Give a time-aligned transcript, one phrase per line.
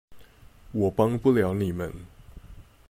[0.71, 1.93] 我幫不了你們